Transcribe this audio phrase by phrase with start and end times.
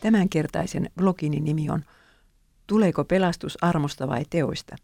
[0.00, 1.84] Tämänkertaisen blogini nimi on
[2.66, 4.76] Tuleeko pelastus armosta vai teoista?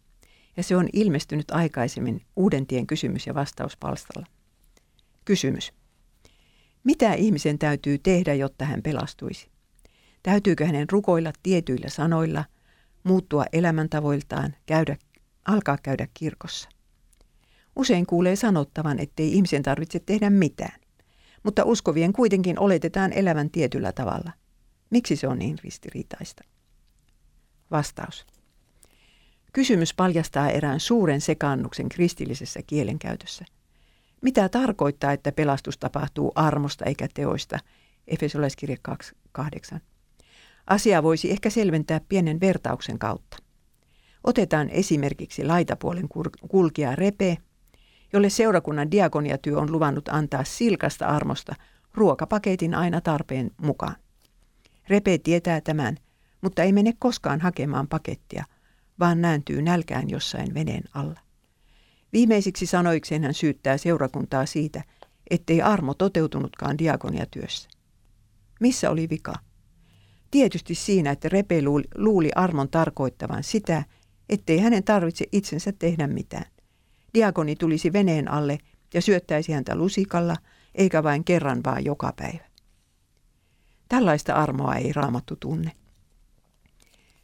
[0.56, 4.26] Ja se on ilmestynyt aikaisemmin Uuden tien kysymys- ja vastauspalstalla.
[5.24, 5.72] Kysymys.
[6.84, 9.48] Mitä ihmisen täytyy tehdä, jotta hän pelastuisi?
[10.22, 12.44] Täytyykö hänen rukoilla tietyillä sanoilla,
[13.04, 14.96] muuttua elämäntavoiltaan, käydä,
[15.44, 16.68] alkaa käydä kirkossa?
[17.76, 20.80] Usein kuulee sanottavan, ettei ihmisen tarvitse tehdä mitään,
[21.46, 24.32] mutta uskovien kuitenkin oletetaan elävän tietyllä tavalla.
[24.90, 26.44] Miksi se on niin ristiriitaista?
[27.70, 28.26] Vastaus.
[29.52, 33.44] Kysymys paljastaa erään suuren sekaannuksen kristillisessä kielenkäytössä.
[34.22, 37.58] Mitä tarkoittaa, että pelastus tapahtuu armosta eikä teoista?
[38.08, 38.76] Efesolaiskirja
[39.38, 39.78] 2.8.
[40.66, 43.36] Asia voisi ehkä selventää pienen vertauksen kautta.
[44.24, 46.08] Otetaan esimerkiksi laitapuolen
[46.48, 47.38] kulkija Repe,
[48.12, 51.54] jolle seurakunnan diakoniatyö on luvannut antaa silkasta armosta
[51.94, 53.96] ruokapaketin aina tarpeen mukaan.
[54.88, 55.96] Repe tietää tämän,
[56.40, 58.44] mutta ei mene koskaan hakemaan pakettia,
[59.00, 61.20] vaan nääntyy nälkään jossain veneen alla.
[62.12, 64.84] Viimeisiksi sanoikseen hän syyttää seurakuntaa siitä,
[65.30, 67.68] ettei armo toteutunutkaan diakoniatyössä.
[68.60, 69.34] Missä oli vika?
[70.30, 71.62] Tietysti siinä, että Repe
[71.94, 73.84] luuli armon tarkoittavan sitä,
[74.28, 76.55] ettei hänen tarvitse itsensä tehdä mitään.
[77.16, 78.58] Diakoni tulisi veneen alle
[78.94, 80.36] ja syöttäisi häntä lusikalla,
[80.74, 82.44] eikä vain kerran vaan joka päivä.
[83.88, 85.72] Tällaista armoa ei raamattu tunne.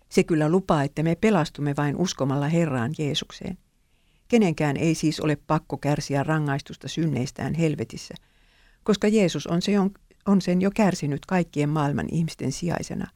[0.08, 3.58] Se kyllä lupaa, että me pelastumme vain uskomalla Herraan Jeesukseen.
[4.28, 8.14] Kenenkään ei siis ole pakko kärsiä rangaistusta synneistään helvetissä,
[8.82, 9.72] koska Jeesus on, se,
[10.26, 13.10] on sen jo kärsinyt kaikkien maailman ihmisten sijaisena.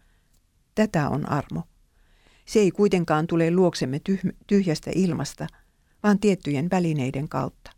[0.74, 1.62] Tätä on armo.
[2.44, 4.00] Se ei kuitenkaan tule luoksemme
[4.46, 5.46] tyhjästä ilmasta,
[6.06, 7.70] vaan tiettyjen välineiden kautta.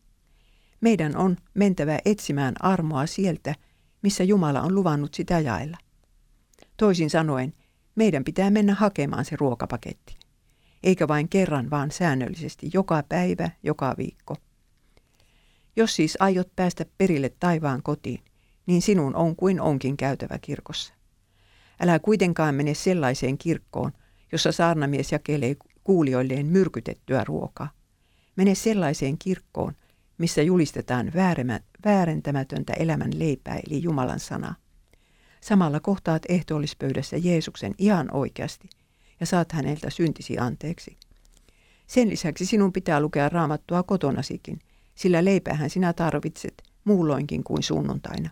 [0.80, 3.54] Meidän on mentävä etsimään armoa sieltä,
[4.02, 5.76] missä Jumala on luvannut sitä jaella.
[6.76, 7.52] Toisin sanoen,
[7.94, 10.16] meidän pitää mennä hakemaan se ruokapaketti.
[10.82, 14.36] Eikä vain kerran, vaan säännöllisesti, joka päivä, joka viikko.
[15.76, 18.20] Jos siis aiot päästä perille taivaan kotiin,
[18.66, 20.94] niin sinun on kuin onkin käytävä kirkossa.
[21.80, 23.92] Älä kuitenkaan mene sellaiseen kirkkoon,
[24.32, 27.77] jossa saarnamies jakelee kuulijoilleen myrkytettyä ruokaa.
[28.38, 29.74] Mene sellaiseen kirkkoon,
[30.18, 31.12] missä julistetaan
[31.84, 34.54] väärentämätöntä elämän leipää eli Jumalan sanaa.
[35.40, 38.68] Samalla kohtaat ehtoollispöydässä Jeesuksen ihan oikeasti
[39.20, 40.96] ja saat häneltä syntisi anteeksi.
[41.86, 44.58] Sen lisäksi sinun pitää lukea raamattua kotonasikin,
[44.94, 48.30] sillä leipähän sinä tarvitset muulloinkin kuin sunnuntaina.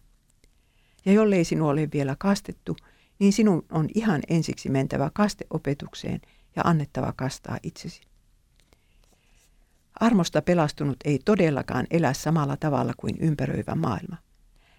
[1.07, 2.77] Ja jollei sinua ole vielä kastettu,
[3.19, 6.21] niin sinun on ihan ensiksi mentävä kasteopetukseen
[6.57, 8.01] ja annettava kastaa itsesi.
[10.01, 14.17] Armosta pelastunut ei todellakaan elä samalla tavalla kuin ympäröivä maailma.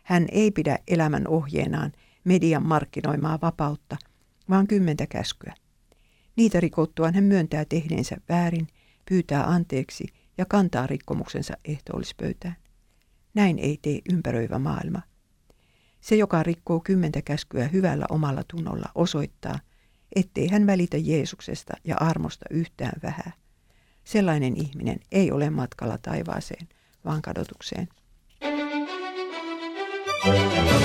[0.03, 1.91] Hän ei pidä elämän ohjeenaan
[2.23, 3.97] median markkinoimaa vapautta,
[4.49, 5.53] vaan kymmentä käskyä.
[6.35, 8.67] Niitä rikottuaan hän myöntää tehneensä väärin,
[9.09, 10.07] pyytää anteeksi
[10.37, 12.55] ja kantaa rikkomuksensa ehtoollispöytään.
[13.33, 15.01] Näin ei tee ympäröivä maailma.
[16.01, 19.59] Se, joka rikkoo kymmentä käskyä hyvällä omalla tunnolla, osoittaa,
[20.15, 23.31] ettei hän välitä Jeesuksesta ja armosta yhtään vähää.
[24.07, 26.67] Sellainen ihminen ei ole matkalla taivaaseen,
[27.05, 27.87] vaan kadotukseen.
[30.23, 30.76] Thank you.